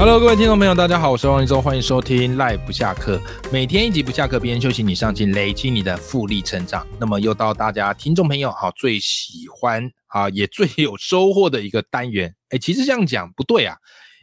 [0.00, 3.20] Hello，各位听众朋友，大家好，我是王一舟，欢迎收听赖不下课，
[3.52, 6.86] 每天一集不下课，别人休息你上进，累积你的复利成长。
[6.98, 12.34] 那么又到大家听众朋友好最喜欢啊，也最有收获的一个单元。
[12.48, 13.76] 哎，其实这样讲不对啊。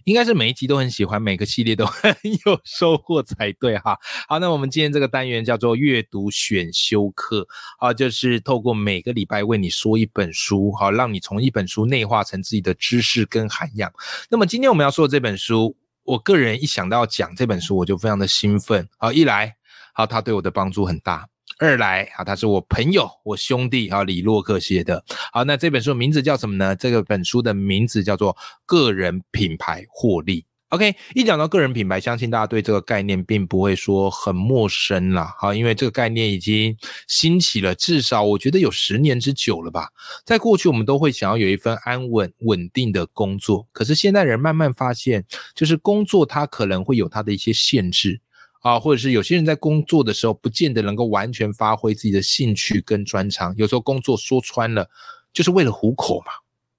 [0.07, 3.97] 应该是每一集都很喜欢，每个系列都 很有收获才对哈。
[4.25, 7.45] 好，那我们今天这个单元叫做阅读选修课
[7.77, 13.91] 啊，就是透过每个礼拜为你说一本书，好，让你从一本书内化成自己的知识跟涵养。
[14.29, 18.87] 那么今天我们要说的这本书，我个人一想到讲这本书，我就非常的兴奋。
[18.97, 19.57] 好，一来，
[19.93, 21.27] 好，它对我的帮助很大。
[21.59, 25.03] 二来啊，他是我朋友，我兄弟啊，李洛克写的。
[25.33, 26.75] 好，那这本书名字叫什么呢？
[26.75, 28.33] 这个本书的名字叫做
[28.65, 30.41] 《个人品牌获利》。
[30.69, 35.33] OK，一讲到个人品牌，相信大家对这个概念并不会说很陌生啦。
[35.39, 36.75] 好，因为这个概念已经
[37.07, 39.87] 兴起了，至少我觉得有十年之久了吧。
[40.25, 48.19] 在过去，我们都会想要有一份安稳稳定的工作，可是现代人慢慢发现，就是工作它可能会有它的一些限制。
[48.61, 53.53] 啊，或者是有些人在工作的时候，不见得能够完全发挥自己的兴趣跟专长。
[53.57, 54.89] 有时候工作说穿了，
[55.31, 56.31] 就是为了糊口嘛，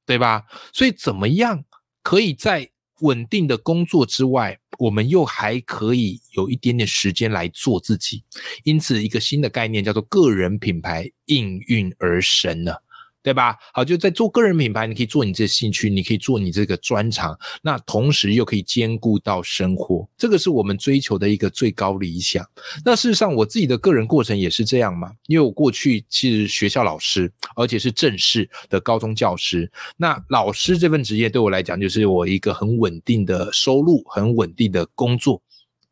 [0.04, 0.44] 对吧？
[0.72, 1.64] 所以怎么样
[2.02, 2.68] 可以在
[3.00, 8.24] 稳定的工作之外，我们又还可以有一点点时间来做自己？
[8.64, 12.82] 因此，一个新的概念叫做个人品牌应运而生了。
[13.22, 13.56] 对吧？
[13.72, 22.44] 好，就在做个人品牌，你可以做你这兴趣，你可以做你这个专长，那同时又可以兼顾到生活，这个是我们追求的一个最高理想。
[22.84, 29.70] 那事实上，我自己的个人过程也是这样嘛，因为我过去是学校老师，而且是正式的高中教师。
[29.96, 35.42] 那老师这份职业对我来讲，就是我一个很稳定的收入，很稳定的工作。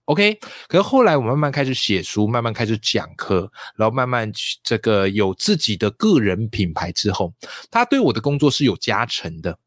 [0.07, 4.31] OK，可是后来我慢慢开始写书，慢慢开始讲课，然后慢慢
[4.62, 7.34] 这个有自己的个人品牌之后，
[7.72, 9.59] 他对我的工作是有加成的，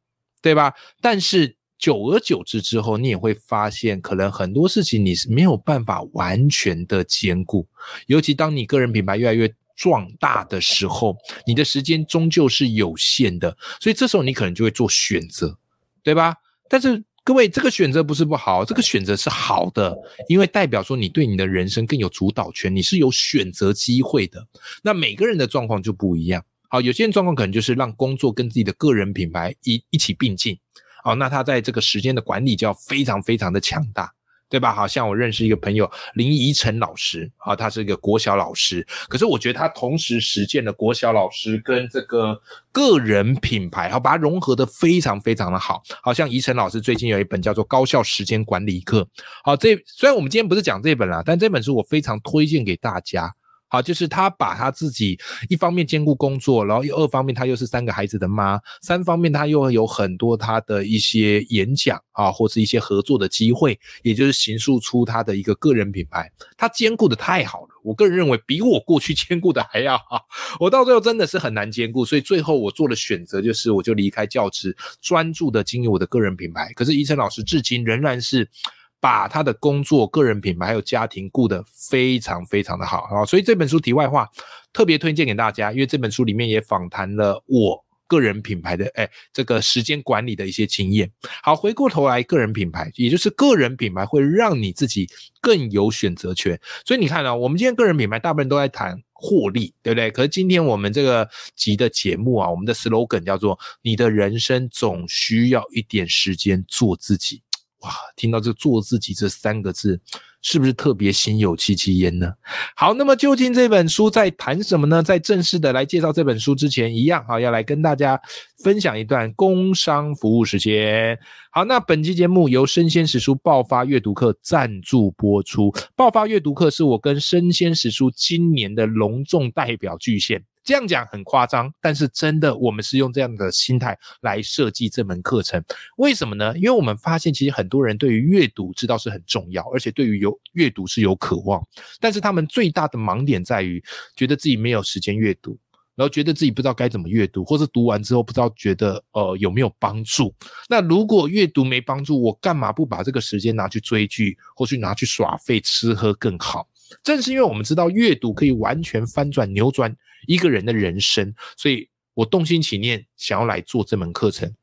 [0.41, 0.73] 对吧？
[1.01, 7.67] 但是久而久之之后，你也会发现，可能很多事情你是没有办法完全的兼顾，
[8.07, 15.57] 尤其当你个人品牌越来越壮大的时候，你的时间终究是有限的，所以这时候你可能就会做选择，
[16.01, 16.33] 对吧？
[16.69, 17.03] 但是。
[17.29, 19.95] 各位，这个选择不是不好，这个选择是好的，
[20.27, 24.43] 因为代表说你对你的人生更有主导权，你是有选择机会的。
[24.81, 26.43] 那每个人的状况就不一样。
[26.69, 30.57] 好，有些人状况可能就是让工作跟自己的个人品牌一一起并进。
[31.03, 34.11] 好，那他在这个时间的管理就要非常非常的强大。
[34.49, 34.73] 对吧？
[34.73, 45.83] 好像我认识一个朋友林怡晨老师啊，他是一个国小老师，可是我觉得他同时实践了国小老师跟这个个人品牌，好把它融合的非常非常的好。
[46.01, 49.01] 好像怡晨老师最近有一本叫做《高效时间管理课》，
[49.43, 53.31] 好，这虽然我们今天不是讲这本啦，但这本书我非常推荐给大家。
[53.69, 66.31] 好，就是他把他自己一方面兼顾工作，然后又二方面他又是三个孩子的妈，三方面他又有很多他的一些演讲啊，或是一些合作的机会，也就是形塑出他的一个个人品牌。
[66.57, 70.25] 他兼顾的太好了，我个人认为比我过去兼顾的还要好。
[70.59, 76.73] 我到最后真的是很难兼顾，所以最后我做的选择就是，我就离开教职，专注的经营我的个人品牌。
[76.73, 78.49] 可是宜晨老师至今仍然是。
[78.99, 84.27] 把他的工作、个人品牌还有家庭顾得非常非常的好啊，所以这本书题外话
[84.73, 91.09] 特别推荐给大家，因为这本书里面也访谈了我个人品牌的哎这个时间管理的一些经验。
[91.43, 95.07] 好，回过头来，个人品牌也就是个人品牌会让你自己
[95.39, 96.59] 更有选择权。
[96.85, 100.09] 所以你看啊，我们今天个人品牌大部分都在谈获利，对不对？
[100.11, 107.41] 可是今天我们这个集的节目啊，我们的 slogan 叫做“你的人生总需要一点时间做自己”。
[107.81, 109.99] 哇，听到这“做自己”这三个字，
[110.41, 112.33] 是不是特别心有戚戚焉呢？
[112.75, 115.01] 好，那么究竟这本书在谈什么呢？
[115.01, 118.19] 在正式的来介绍这本书之前，一样哈，要来跟大家
[118.63, 121.17] 分享一段工商服务时间。
[121.51, 125.73] 好，那本期节目由生鲜时书爆发阅读课赞助播出。
[125.95, 130.43] 爆发阅读课是我跟生鲜时书今年的隆重代表巨献。
[130.63, 135.63] 这样讲很夸张，但是真的，我们是用这样的心态来设计这门课程。
[135.97, 136.55] 为什么呢？
[136.57, 141.65] 因为我们发现，其实很多人对于阅读知道是很重要，而且对于有阅读是有渴望，
[141.99, 143.83] 但是他们最大的盲点在于，
[144.15, 145.57] 觉得自己没有时间阅读，
[145.95, 150.33] 然后觉得自己不知道该怎么阅读，或是读完之后不知道觉得呃有没有帮助。
[150.69, 156.67] 那如果阅读没帮助，我干嘛不把这个时间拿去追剧，或去拿去耍废、吃喝更好？
[157.03, 159.95] 正是因为我们知道阅读可以完全翻转、扭转。
[160.27, 164.53] 一个人的人生，所以我动心起念，想要来做这门课程。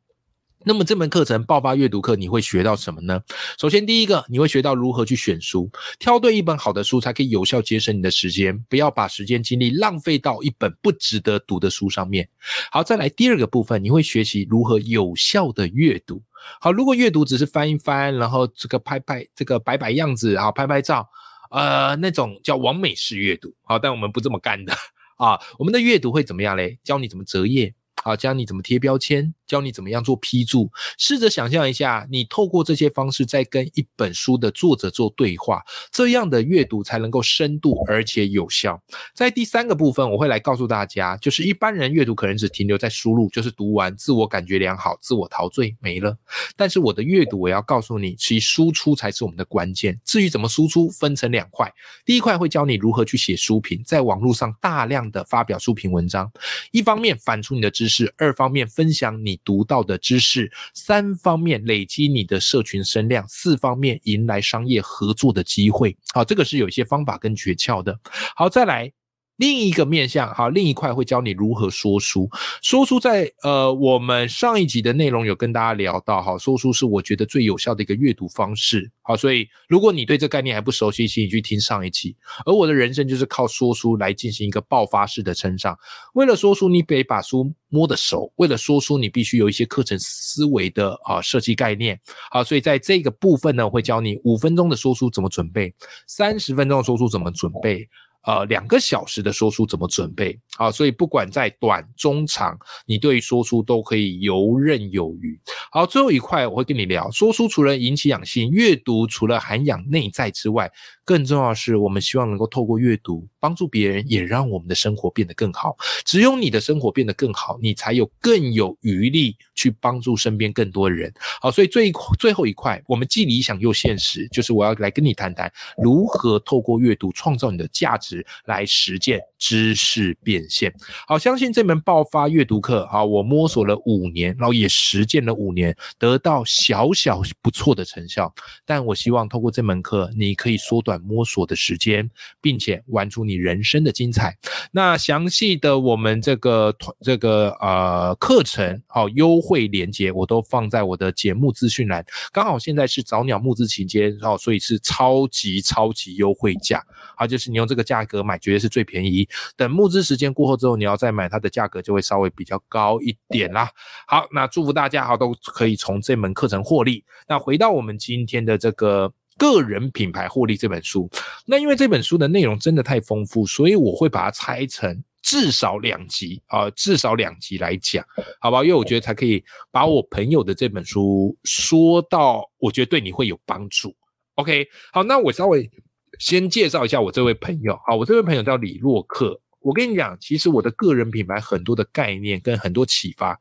[0.66, 3.22] 那么这门课程爆发阅读课，你会学到什么呢？
[3.58, 12.28] 首先，第一个，你会学到如何去选书，挑对一本好的书，才可以有效节省你的时间，不要把时间精力浪费到一本不值得读的书上面。
[12.70, 16.22] 好，再来第二个部分，你会学习如何有效的阅读。
[16.60, 21.08] 好，如果阅读只是翻一翻，然后这个拍拍这个摆摆样子啊，拍拍照，
[21.50, 23.54] 呃，那种叫完美式阅读。
[23.62, 24.72] 好，但我们不这么干的
[25.18, 26.78] 啊，我们的阅读会怎么样嘞？
[26.84, 27.74] 教你怎么择页。
[28.06, 30.70] 好，教你怎么贴标签，教你怎么样做批注。
[30.96, 35.60] 试着想象一下，你透过这些方式在跟一本书的作者做对话，
[35.90, 38.80] 这样的阅读才能够深度而且有效。
[39.12, 46.16] 在第三个部分，我会来告诉大家，就是一般人阅读可能只停留在输入，就是读完自我感觉良好，自我陶醉没了。
[46.54, 50.00] 但是我的阅读，我要告诉你，其输出才是我们的关键。
[50.04, 51.68] 至于怎么输出，分成两块，
[52.04, 56.30] 第一块会教你如何去写书评，在网络上大量的发表书评文章，
[56.70, 57.95] 一方面反出你的知识。
[57.96, 65.96] 是二方面分享你读到的知识，三方面累积你的社群声量，四方面迎来商业合作的机会。
[66.12, 67.98] 好，这个是有一些方法跟诀窍的。
[68.34, 68.92] 好，再来。
[69.36, 72.28] 另一个面向，好，另一块会教你如何说书。
[72.62, 78.90] 说书在呃，我们上一集的内容有跟大家聊到，哈，说书是我觉得最有效的一个阅读方式。
[79.02, 82.16] 好，所以如果你对这概念还不熟悉，请你去听上一集。
[82.44, 85.78] 而我的人生就是靠说书来进行一个爆发式的成长。
[86.14, 92.00] 为了说书，你得把书摸得熟；为了说书，你必须有一些课程思维的啊设计概念。
[92.30, 95.74] 好，所以在这个部分呢，我会教你五分钟的说书怎么准备，
[96.06, 97.86] 三十分钟的说书怎么准备。
[98.26, 100.38] 呃，两个小时的说书怎么准备？
[100.58, 105.38] 啊，所以不管在短、中、长，你对说书都可以游刃有余。
[105.70, 110.70] 好，最后一块我会跟你聊，说书除了引起养性，阅读除了涵养内在之外。
[111.06, 115.76] 更重要的是，我们希望能够透过阅读帮助别人，也让我们的生活变得更好。
[116.04, 121.10] 只有你的生活变得更好，你才有更有余力去帮助身边更多人。
[121.40, 130.74] 好，所以最最后一块，我们既理想又现实，就是我要来跟你谈谈如何透过阅读创造你的价值，来实践知识变现。
[131.06, 138.34] 好，相信这门爆发阅读课，好，我摸索了五年，然后也实践了五年，得到小小不错的成效。
[138.64, 140.96] 但我希望透过这门课，你可以缩短。
[141.06, 142.10] 摸索的时间，
[142.40, 144.36] 并且玩出你人生的精彩。
[144.72, 152.04] 那详细的我们这个团这个呃课程好优惠链接，我都放在我的节目资讯栏。
[152.32, 156.82] 刚好现在是早鸟募资期间，哦，所以是超级超级优惠价。
[157.16, 159.25] 好，就是你用这个价格买，绝对是最便宜。
[159.56, 163.70] 等募资时间过后之后，你要再买，它的价格就会稍微比较高一点啦。
[164.06, 167.04] 好，那祝福大家好都可以从这门课程获利。
[167.28, 169.12] 那回到我们今天的这个。
[169.38, 171.10] 个人品牌获利这本书，
[171.44, 178.02] 那因为这本书的内容真的太丰富，所以我会把它拆成至少两集啊，至少两集来讲，
[178.40, 178.64] 好吧？
[178.64, 183.94] 因为我觉得才可以把我朋友的这本书说到，我觉得对你会有帮助。
[184.36, 185.70] OK，好，那我稍微
[186.18, 189.40] 先介绍一下我这位朋友，好，我这位朋友叫李洛克。
[189.60, 193.36] 我跟你讲，其实我的个人品牌很多的概念跟很多启发，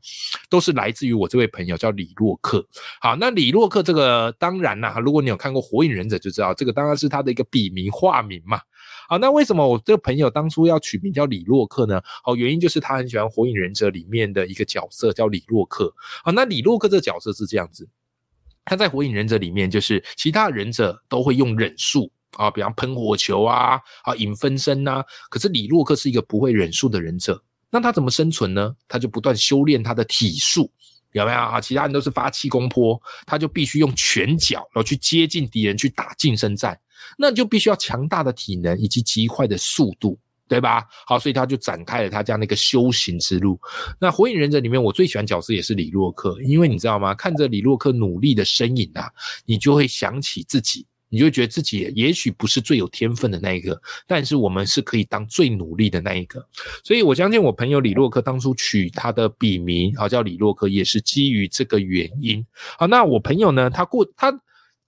[0.50, 2.68] 都是来自于我这位朋友叫李洛克。
[3.00, 8.60] 好，那李洛克这个当然啦，如果你有看过《火影忍者》就知道，这个当然是他的一个笔名化名嘛。
[9.07, 12.01] 好，那为什么我这个朋友当初要取名叫李洛克呢？
[12.24, 15.94] 好，原因就是他很喜欢《火影忍者》里面的一个角色叫李洛克。
[16.24, 17.88] 好，那李洛克这个角色是这样子，
[18.63, 22.12] 他在《火影忍者》里面就是其他忍者都会用忍术。
[22.36, 25.04] 啊，比方喷火球啊，啊引分身呐。
[25.30, 28.75] 可是李洛克是一个不会忍术的忍者，那他怎么生存呢？
[28.88, 30.72] 他就不断修炼他的体术，
[31.12, 31.60] 有没有啊？
[31.60, 36.80] 其他人都是发气功波，他就必须用拳脚，然后去接近敌人去打近身战，
[37.18, 40.86] 那就必须要强大的体能以及极快的速度，对吧？
[41.08, 43.60] 好，所以他就展开了他这样的一个修行之路。
[44.00, 47.13] 那火影忍者里面，我最喜欢角色也是李洛克，因为你知道吗？
[47.15, 49.10] 看着李洛克努力的身影啊，
[49.46, 50.86] 你就会想起自己。
[51.10, 56.46] 你就觉得自己也许不是最有天分的那一个，但是我们是可以当最努力的那一个。
[56.84, 62.46] 所以我相信我朋友李洛克当初取他的笔名啊叫李洛克，也是基于这个原因。
[62.78, 64.34] 好，那我朋友呢，他过他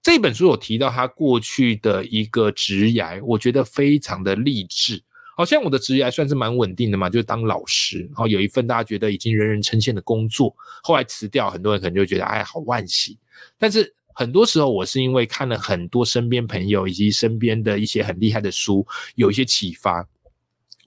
[0.02, 5.02] 这本书有提到他过去的一个职涯，我觉得非常的励志。
[5.36, 13.16] 好像我的职业算是蛮稳定的嘛，就是当老师，然后有一份大家觉得已经人人称羡的工作，后来辞掉，很多人可能就觉得哎，好惋惜。
[13.56, 18.84] 但是很多时候，我是因为看了很多身边朋友以及身边的一些很厉害的书，
[19.14, 20.04] 有一些启发。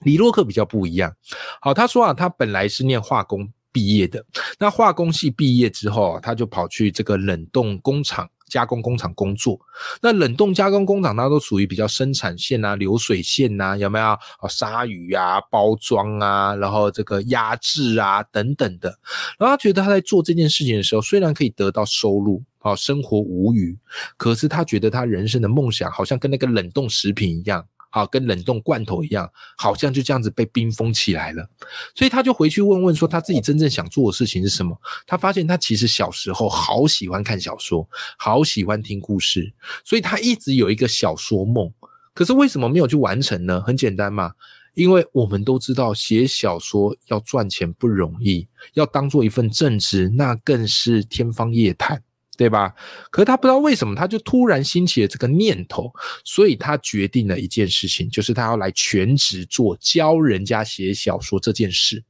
[0.00, 1.10] 李洛克比较不一样。
[1.58, 4.22] 好，他说啊，他本来是念化工毕业的，
[4.58, 8.30] 那化工系毕业之后啊，他就跑去这个冷冻工厂。
[8.52, 9.58] 加工工厂工作。
[10.02, 14.04] 那冷冻加工工厂它都属于比较生产线啊、流水线啊，有没有？
[14.04, 18.90] 啊，杀鱼啊、包装啊，然后这个压制啊等等的。
[19.38, 23.74] 然后他觉得他在做这件事情的时候，虽然可以得到收入，哦，生活无余，
[24.18, 27.66] 可是他觉得他人生的梦想好像跟那个冷冻食品一样。
[27.92, 31.46] 好，跟冷冻罐头一样，好像就这样子被冰封起来了。
[31.94, 34.74] 所以他就回去问问说，他自己真正想做的事情是什么？
[35.06, 39.52] 他发现他其实小时候好喜欢看小说，好喜欢听故事，
[39.84, 41.70] 所以他一直有一个小说梦。
[42.14, 43.60] 可是为什么没有去完成呢？
[43.60, 44.32] 很简单嘛，
[44.74, 52.02] 因为我们都知道写小说要赚钱不容易，要当做一份正职，那更是天方夜谭。
[52.42, 52.74] 对吧？
[53.08, 55.88] 可是他不知道为什么，他就突然兴起了这个念头，
[56.24, 62.02] 所以他决定了一件事情，就是他要来全职做教人家写小说这件事。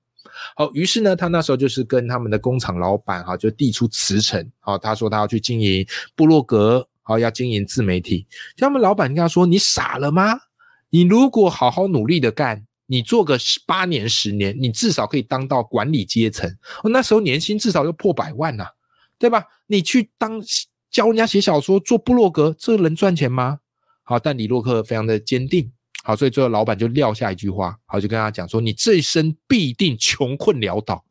[0.57, 4.51] 好，于是呢，他那时候就是跟他们的工厂老板哈，就递出辞呈。
[4.61, 5.87] 好，他说他要去经营
[6.17, 8.27] 部落格，好，要经营自媒体。
[8.57, 10.33] 他们老板跟他说：“你傻了吗？
[10.89, 16.51] 你如果好好努力的干，你做个八年、十年，你至少可以当到管理阶层。
[16.85, 18.65] 那时候年薪至少要破百万呐。”
[19.23, 19.45] 对吧？
[19.69, 20.43] 你去当
[20.91, 23.61] 教人家写小说、做部落格，这能赚钱吗？
[24.03, 31.05] 好，但李洛克非常的坚定，好，所以最后老板就撂下一句话，好，就跟他讲说：“你这一生必定穷困潦倒。”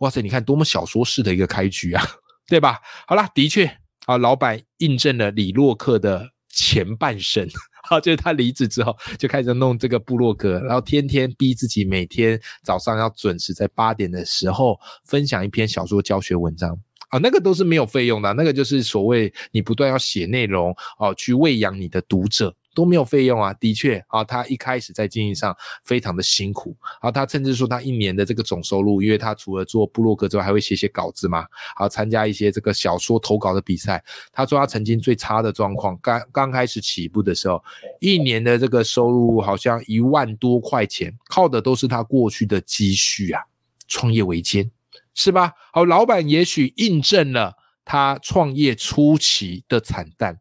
[0.00, 2.02] 哇塞，你看多么小说式的一个开局啊，
[2.48, 2.80] 对吧？
[3.06, 3.70] 好了，的确，
[4.06, 7.46] 啊，老板印证了李洛克的前半生，
[7.82, 16.80] 好，就是他离职之后就开始弄这个部落格，然后天天逼自己每天早上要准时在八点的时候分享一篇小说教学文章。
[17.08, 23.52] 啊，那个都是没有费用的，那个就是所谓你不断要写内容哦，去喂养你的读者都没有费用啊。
[23.54, 31.46] 的确啊，他一开始在经营上非常的辛苦啊，他甚至说他一年的这个总收入，因为他除了做部落格之外，还会写写稿子嘛，
[31.76, 34.02] 好参加一些这个小说投稿的比赛。
[34.32, 37.62] 他说他曾经最差的状况，刚刚开始起步的时候，
[38.00, 43.42] 一年的这个收入好像一万多块钱，靠的都是他过去的积蓄啊，
[43.86, 44.68] 创业维艰。
[45.14, 45.52] 是吧？
[45.72, 47.54] 好，老板也许印证了
[47.84, 50.38] 他创业初期的惨淡，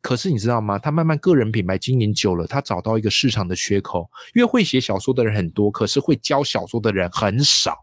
[0.00, 0.78] 可是你知道吗？
[0.78, 7.76] 他慢慢个人品牌经营久了，他找到一个市场的缺口，因为会写小说的人很多，可是会教小说的人很少。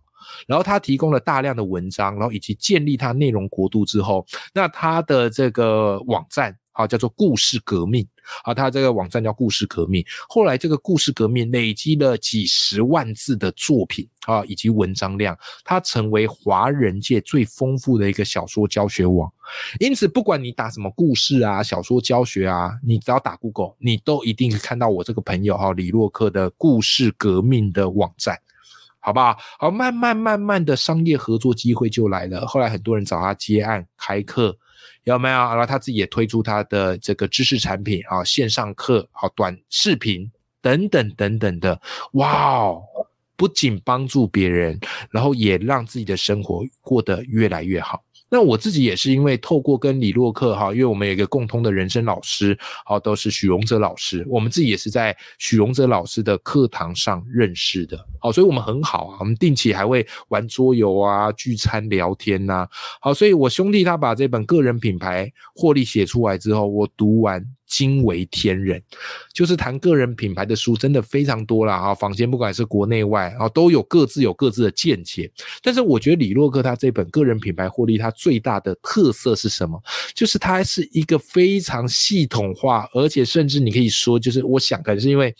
[0.47, 6.57] 然后他提供了大量的文章，然后以及建立他内容国度之后，那他的这个网站。
[6.74, 8.06] 好，叫做故事革命。
[8.44, 10.03] 好，他这个网站叫故事革命。
[10.27, 19.32] 后来这个故事革命累积了几十万字的作品啊，以及文章量，它成为华人界最丰富的一个小说教学网。
[19.80, 28.39] 因此，不管你打什么故事啊、小说教学啊，你只要打 Google，你都一定看到我这个朋友哈李洛克的故事革命的网站，
[29.00, 29.38] 好不好？
[29.60, 32.48] 好，慢慢慢慢的商业合作机会就来了。
[32.48, 34.58] 后来很多人找他接案开课。
[35.03, 35.35] 有没有？
[35.35, 41.79] 然后他自己也推出他的这个知识产品啊，线上课、好短视频等等等等的，
[42.13, 42.83] 哇哦！
[43.35, 48.03] 不仅帮助别人，然后也让自己的生活过得越来越好。
[48.33, 62.67] 那我自己也是因为透过跟李洛克哈，因为我们有一个共通的人生老师，好，都是许荣哲老师，我们自己也是在许荣哲老师的课堂上认识的，好，所以我们很好啊，我们定期还会玩桌游啊、聚餐聊天呐，
[62.99, 67.45] 好，所以我兄弟他把这本个人品牌获利写出来之后，我读完。
[67.74, 68.80] 惊为天人，
[69.34, 71.92] 就是谈个人品牌的书真的非常多了啊！
[71.96, 75.32] 坊间不管是国内外啊，都有各自有各自的见解。
[75.63, 79.82] 但是我觉得李洛克他这本个人品牌获利，他最大的特色是什么？
[80.13, 85.36] 就是它是一个非常系统化，而且甚至你可以说，就是我想可能是因为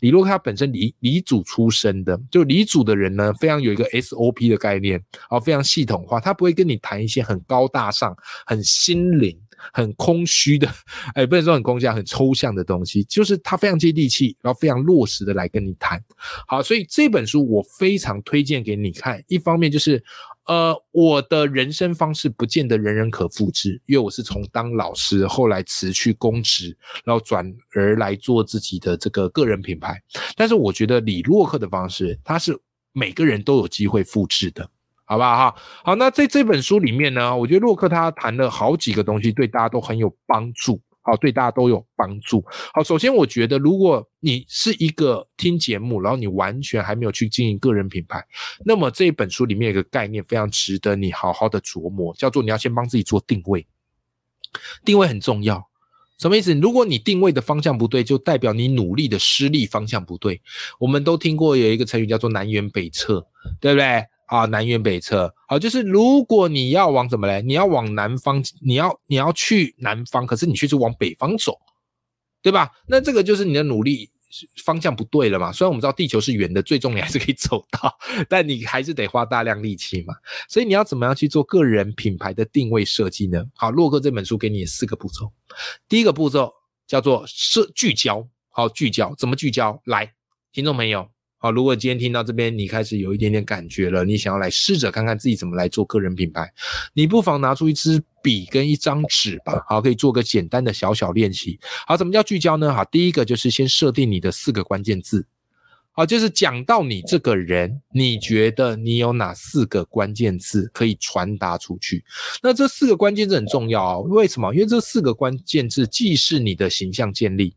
[0.00, 8.16] 李洛克他本身李李主出身的，就李主的人呢，非常有一个 SOP 的概念啊，非常系统化，他不会跟你谈一些很高大上、
[8.46, 9.38] 很心灵。
[9.72, 10.68] 很空虚的，
[11.14, 16.02] 哎，不能说很空虚，很抽象的东西，就是他非常接地气，然后非常落实的来跟你谈。
[16.46, 19.22] 好，所以这本书我非常推荐给你看。
[19.28, 20.02] 一方面就是，
[20.46, 30.00] 呃，我的人生方式不见得人人可复制，因为我是从当老师，后来辞去公职，然后转而来做自己的这个个人品牌。
[30.36, 32.56] 但是我觉得李洛克的方式，他是
[32.92, 34.68] 每个人都有机会复制的。
[35.06, 35.56] 好不好哈？
[35.84, 40.80] 好，那在这本书里面呢，我觉得洛克他谈了好几个东西，对大家都很有帮助。
[41.00, 42.44] 好，对大家都有帮助。
[42.74, 48.20] 好，首先我觉得，如果你是一个听节目，然后你完全还没有去经营个人品牌，
[48.64, 53.64] 那么这本书里面有个概念非常值得你好好的琢磨，叫做你要先帮自己做定位。
[54.84, 55.64] 定位很重要，
[56.18, 56.52] 什么意思？
[56.54, 60.42] 如果你定位的方向不对，就代表你努力的失利方向不对。
[60.80, 63.24] 我们都听过有一个成语叫做南辕北辙，
[63.60, 64.04] 对不对？
[64.26, 65.34] 啊，南辕北辙。
[65.48, 67.42] 好，就是如果你要往怎么嘞？
[67.42, 71.58] 你要往南方，你要你要去南方，可是你却是往北方走，
[72.42, 72.70] 对吧？
[72.86, 74.10] 那这个就是你的努力
[74.64, 75.52] 方向不对了嘛。
[75.52, 77.96] 虽然我们知道地球是圆的，最终你还是可以走到，
[78.28, 80.14] 但你还是得花大量力气嘛。
[80.48, 83.44] 所以你要怎么样去做个人品牌的定位设计呢？
[83.54, 85.32] 好，洛克这本书给你四个步骤。
[85.88, 86.52] 第一个步骤
[86.86, 89.80] 叫做设聚焦，好，聚焦怎么聚焦？
[89.84, 90.12] 来，
[90.52, 91.15] 听众朋友。
[91.46, 96.52] 好，如果今天听到这边，你开始有一点点感觉了，你想要来试着看看自己怎么来做个人品牌，
[96.92, 99.64] 你不妨拿出一支笔跟一张纸吧。
[99.68, 101.60] 好，可以做个简单的小小练习。
[101.86, 102.74] 好，怎么叫聚焦呢？
[102.74, 105.24] 好，第一个就是先设定你的四个关键字。
[105.92, 112.04] 好，就是讲到你这个人，你觉得你有哪四个关键字可以传达出去？
[112.42, 113.98] 那这四个关键字很重要啊。
[113.98, 114.52] 为什么？
[114.52, 117.54] 因为这四个关键字既是你的形象建立，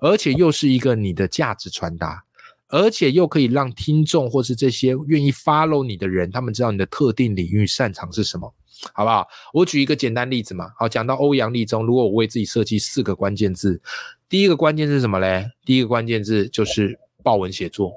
[0.00, 2.24] 而且又是一个你的价值传达。
[2.68, 8.52] 而且又可以让听众或是这些愿意 follow 你的人，他们知道你的特定领域擅长是什么，
[8.92, 9.26] 好不好？
[9.54, 10.70] 我举一个简单例子嘛。
[10.76, 13.80] 好，讲到欧阳立中，如果我为自己设计四个关键字，
[14.28, 15.50] 第一个关键是什么嘞？
[15.64, 17.92] 第一个关键字就是报文写作，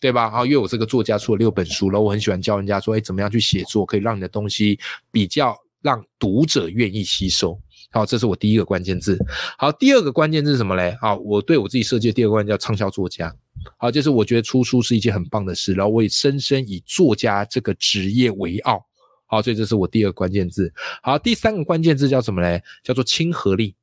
[0.00, 0.30] 对吧？
[0.30, 4.78] 好，因为我这个作家出了六本书了，我很喜欢教人家说，哎，怎么样去写作，可以让你的东西
[5.10, 7.58] 比较让读者愿意吸收。
[7.90, 9.18] 好，这是我第一个关键字。
[9.58, 10.96] 好，第二个关键字是什么嘞？
[11.02, 13.34] 好，我对我自己设计的第二个关键叫畅销作家。
[13.76, 18.84] 好，就是我觉得出书是一件很棒的事，然后我也深深以作家这个职业为傲。
[19.28, 20.72] 好，所以这是我第二个关键字。
[21.02, 22.62] 好，第三个关键字叫什么嘞？
[22.84, 23.74] 叫做亲和力。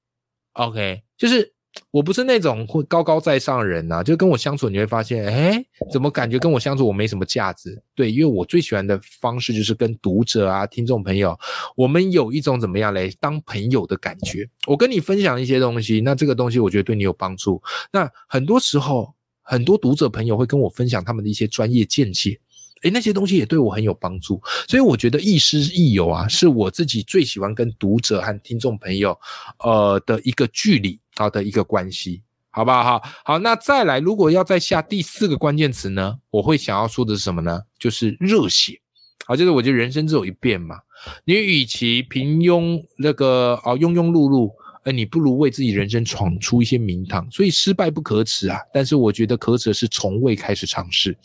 [0.54, 1.52] OK，就是
[1.92, 5.62] 我不是那种会高高在上的人呐，就跟我相处你会发现，哎，
[5.92, 7.84] 怎么感觉跟我相处我没什么价值？
[7.94, 11.38] 对，因为我最喜欢的方式就是跟读者啊、听众朋友，
[11.76, 14.50] 我们有一种怎么样嘞，当朋友的感觉。
[14.66, 17.62] 我跟你分享一些东西，那这个东西我觉得对你有帮助。
[17.92, 19.14] 那很多时候。
[19.44, 22.40] 很多读者朋友会跟我分享他们的一些专业见解，
[22.82, 29.18] 诶，那些东西也对我很有帮助，所以我觉得亦师亦友啊，是我自己最喜欢跟读者和听众朋友，
[29.60, 32.84] 呃的一个距离好的一个关系，好不好？
[32.84, 37.62] 好，好，那再来，如果要再下第四个关键词呢，我会想要说的是什么呢？
[37.78, 38.80] 就是热血，
[39.26, 40.78] 好，就是我觉得人生只有一遍嘛，
[41.26, 44.52] 你与其平庸那个哦庸庸碌碌。
[44.84, 48.60] 哎，你不如为自己人生闯出一些名堂，所以失败不可耻啊。
[48.74, 51.18] 但是我觉得可耻的是从未开始尝试。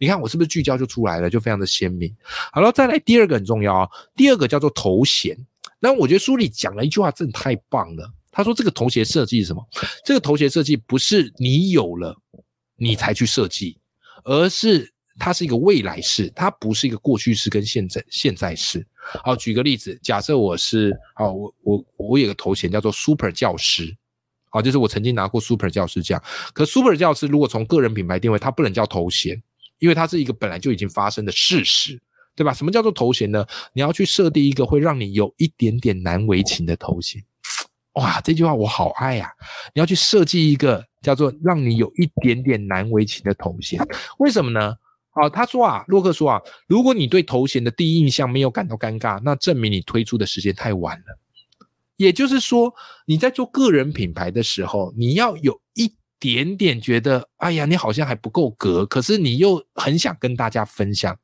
[0.00, 2.14] 你看我是不是聚焦就出来了，就非常的鲜明。
[2.52, 5.36] 好了，再来第二个很重要啊，第二个叫做头衔。
[5.78, 8.10] 那我觉得书里讲了一句话，真的太棒了。
[8.30, 9.64] 他说这个头衔设计是什么？
[10.04, 12.16] 这个头衔设计不是你有了
[12.76, 13.78] 你才去设计，
[14.24, 14.93] 而是。
[15.18, 18.84] 它是一个未来式，它不是一个过去式跟现在现在式。
[19.22, 23.94] 好，举个例子，假设我是，好，我我我有个头衔叫做 Super 教师，
[24.50, 26.22] 好，就是我曾经拿过 Super 教师奖。
[26.52, 29.40] 可 Super 教师如果从个人品牌定位，它不能叫头衔，
[29.78, 32.00] 因为它是一个本来就已经发生的事实，
[32.34, 32.52] 对吧？
[32.52, 33.46] 什么叫做头衔呢？
[33.72, 37.22] 你要去设定一个会让你有一点点难为情的头衔。
[37.94, 39.30] 哇，这句话我好爱呀！
[39.72, 43.80] 你要去设计一个叫做让你有一点点难为情的头衔，
[44.18, 44.74] 为什么呢？
[45.14, 51.18] 好，他说啊，洛克说啊，如果你对头衔的第一印象没有感到尴尬，那证明你推出的时间太晚了。
[51.96, 52.74] 也就是说，
[53.06, 61.16] 你在做个人品牌的时候，你要有一点点觉得，哎呀，你好像还不够格，可是你又很想跟大家分享，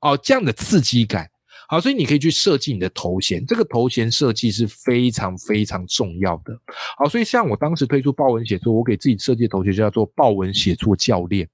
[0.00, 1.28] 哦，这样的刺激感。
[1.68, 6.56] 好，所以你可以去设计你的头衔，这个头衔设计是非常非常重要的。
[6.96, 11.48] 好，所以像我当时推出豹文写作，我给自己设计的头衔叫做豹文写作教练。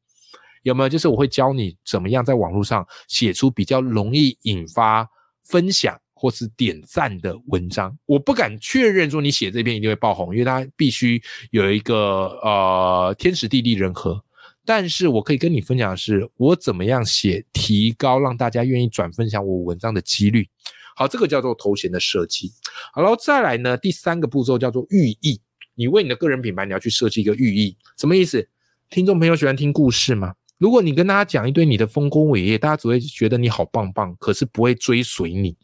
[0.62, 0.88] 有没有？
[0.88, 5.09] 就是我会教你怎么样在网络上写出比较容易引发
[5.44, 7.97] 分享或是点赞的文章。
[8.07, 14.23] 我不敢确认说你写这篇一定会爆红，因为它必须有一个呃天时地利人和。
[14.64, 20.47] 但是我可以跟你分享的是，我怎么样写，提高让大家愿意转分享我文章的几率。
[20.94, 22.53] 好，这个叫做头衔的设计。
[22.92, 25.40] 好了，再来呢，第三个步骤叫做寓意。
[25.75, 28.47] 你为你的个人品牌，你要去设计一个寓意，什么意思？
[28.90, 30.35] 听众朋友喜欢听故事吗？
[30.59, 35.57] 如果你跟大家讲一堆你的丰功伟业，大家只会觉得你好棒棒，可是不会追随你。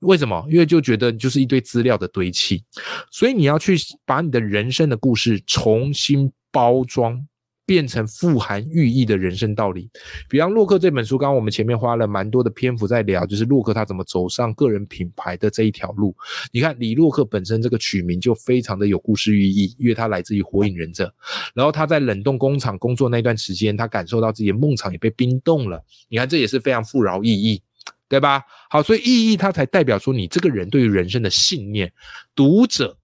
[0.00, 0.44] 为什么？
[0.50, 2.62] 因为就觉得就是一堆资料的堆砌。
[3.10, 7.26] 所以你要去把你的人生的故事重新包装。
[7.66, 9.88] 变成富含寓意的人生道理，
[10.28, 16.14] 比方洛克这本书，刚刚我们前面花了蛮多的篇幅在聊，就是洛克他怎么走上个人品牌的这一条路。
[16.52, 21.12] 你看李洛克本身这个取名就非常的有故事寓意，因为他来自于火影忍者，
[21.54, 25.82] 然后他在冷冻工厂工作那段时间，他感受到自己的梦想也被冰冻了。
[26.08, 27.62] 你看这也是非常富饶意义，
[28.08, 28.42] 对吧？
[28.68, 31.90] 好，所以意义它才代表说你这个人对于人生的信念，
[32.34, 32.98] 读者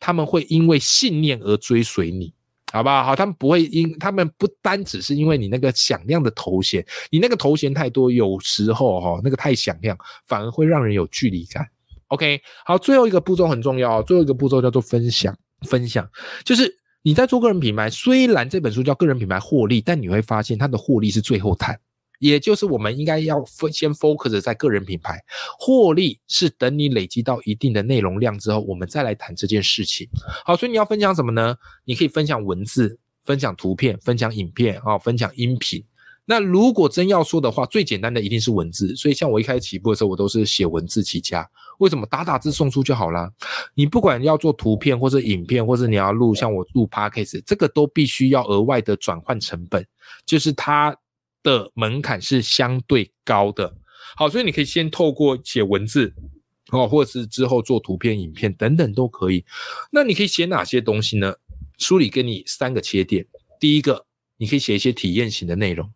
[0.00, 2.32] 他们会因为信念而追随你。
[2.72, 3.04] 好不好？
[3.04, 11.66] 好，他们不会因他们不单只是因为你那个响亮的头衔，你那个头衔太多，有时候哈那个太响亮，反而会让人有距离感。
[12.08, 15.36] OK，好，最后一个步骤很重要，最后一个步骤叫做分享。
[15.62, 16.06] 分享
[16.44, 16.70] 就是
[17.02, 21.80] 你在做个人品牌，虽然这本书叫个人品牌获利，但你会发现它的获利是最后谈。
[22.18, 25.22] 也就是我们应该要先 focus 在个人品牌
[25.58, 30.08] 获利，是等你累积到一定的内容量之后，我们再来谈这件事情。
[30.44, 31.56] 好，所以你要分享什么呢？
[31.84, 35.84] 你可以分享文字、分享图片、分享影片啊，分享音频。
[36.24, 38.96] 那如果真要说的话，最简单的一定是文字。
[38.96, 41.48] 所以像我一开始起步的时候，我都是写文字起家。
[41.78, 43.30] 为什么打打字送出就好啦？
[43.74, 49.86] 你不管要做图片或者影片，或者你要录像我录 podcast，这个都必须要额外的转换成本，
[50.24, 50.96] 就是它。
[51.46, 53.72] 的门槛是相对高的，
[54.16, 56.12] 好，所以你可以先透过写文字
[56.72, 59.44] 哦，或者是之后做图片、影片等等都可以。
[59.92, 61.32] 那你可以写哪些东西呢？
[61.78, 63.24] 书里给你三个切点。
[63.60, 64.04] 第一个，
[64.38, 65.88] 你可以写一些体验型的内容，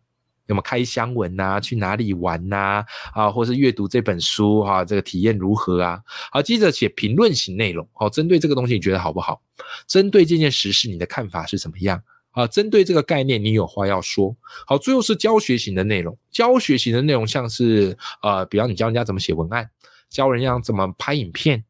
[0.47, 5.99] 那么开箱文呐，去哪里玩呐，啊，或是阅读这本书哈，这个体验如何啊？
[6.31, 9.41] 好，接着写评论型内容，好，针对这个东西你觉得好不好？
[9.85, 12.01] 针对这件实事你的看法是怎么样？
[12.31, 14.35] 啊，针对这个概念，你有话要说。
[14.65, 16.17] 好，最后是教学型的内容。
[16.31, 19.69] 教学型的内容像是，呃，比方你教人家怎么写文案，
[20.09, 21.63] 教人家怎么拍影片。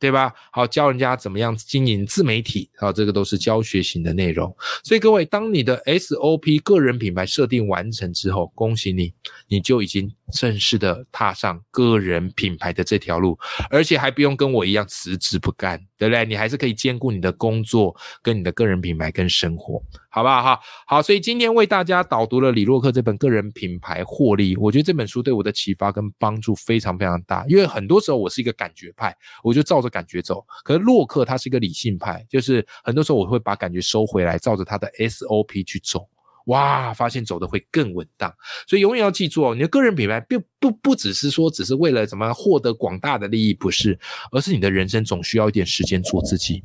[0.00, 0.34] 对吧？
[0.52, 4.54] 好，教人家怎么样经营自媒体，好，这个都是教学型的内容。
[4.82, 9.14] 所以各位，当你的 SOP 个人品牌设定完成之后，恭喜你，
[9.48, 13.38] 你就已经正式的踏上个人品牌的这条路，
[13.70, 16.26] 而且还不用跟我一样辞职不干，对不对？
[16.26, 19.82] 你还是可以兼顾你的工作跟你的个人品牌跟生活。
[20.10, 20.60] 好不好哈？
[20.86, 27.44] 好，所以今天为大家导读了李洛克这本个人品牌获利，我觉得这本书对我的启发跟帮助非常非常大。
[27.48, 30.44] 因为很多时候我是一个感觉派，我就照着感觉走。
[30.62, 36.06] 可是洛克他是一个理性派，就是很多时候我会把感觉收回来，照着他的 SOP 去走。
[36.44, 38.32] 哇，发现走的会更稳当。
[38.66, 43.98] 所以永远要记住哦，你的个人品牌并不不只是说只是为了怎么获得广大的利益，不是，
[44.30, 46.62] 而是你的人生总需要一点时间做自己。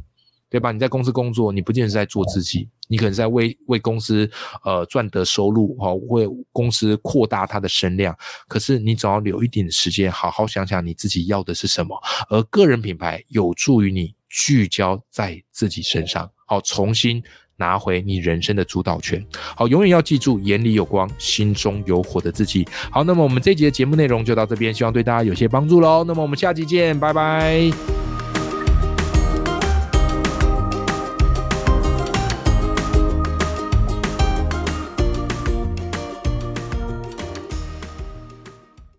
[0.52, 0.72] 对吧？
[0.72, 4.28] 你在公司工作，你不见得是在做自己，你可能在为为公司
[4.64, 8.18] 呃赚得收入，哈，为公司扩大它的声量。
[8.48, 11.96] 可是你总要留一点时间，好好想想你自己要的是什么。
[12.32, 17.22] 而个人品牌有助于你聚焦在自己身上，好，重新
[17.60, 19.24] 拿回你人生的主导权。
[19.56, 22.68] 好，永远要记住，眼里有光，心中有火的自己。
[22.90, 26.04] 好，那么我们这集的节目内容就到这边，希望对大家有些帮助喽。
[26.08, 27.99] 那么我们下期见，拜拜。